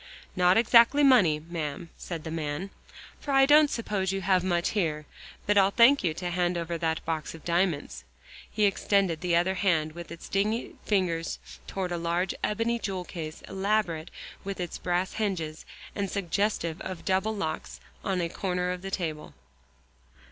"Not 0.35 0.57
exactly 0.57 1.03
money, 1.03 1.39
ma'am," 1.39 1.91
said 1.95 2.23
the 2.23 2.31
man, 2.31 2.71
"for 3.19 3.29
I 3.29 3.45
don't 3.45 3.69
suppose 3.69 4.11
you 4.11 4.21
have 4.21 4.43
much 4.43 4.69
here. 4.69 5.05
But 5.45 5.59
I'll 5.59 5.69
thank 5.69 6.03
you 6.03 6.15
to 6.15 6.31
hand 6.31 6.57
over 6.57 6.75
that 6.79 6.97
there 6.97 7.03
box 7.05 7.35
of 7.35 7.45
diamonds." 7.45 8.03
He 8.49 8.65
extended 8.65 9.21
the 9.21 9.35
other 9.35 9.53
hand 9.53 9.91
with 9.93 10.11
its 10.11 10.27
dingy 10.27 10.73
fingers 10.85 11.37
toward 11.67 11.91
a 11.91 11.97
large 11.99 12.33
ebony 12.43 12.79
jewel 12.79 13.05
case 13.05 13.43
elaborate 13.47 14.09
with 14.43 14.59
its 14.59 14.79
brass 14.79 15.13
hinges, 15.13 15.65
and 15.93 16.09
suggestive 16.09 16.81
of 16.81 17.05
double 17.05 17.35
locks, 17.35 17.79
on 18.03 18.21
a 18.21 18.27
corner 18.27 18.71
of 18.71 18.81
the 18.81 18.89
table. 18.89 19.35